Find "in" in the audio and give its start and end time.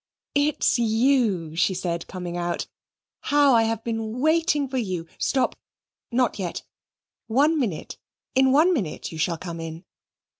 7.29-7.35, 9.59-9.85